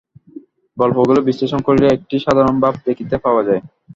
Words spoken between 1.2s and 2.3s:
বিশ্লেষণ করিলে একটি